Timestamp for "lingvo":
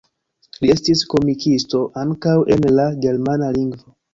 3.61-3.97